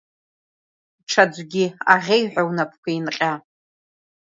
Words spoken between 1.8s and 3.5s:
аӷьеҩҳәа унапқәа еинҟьа.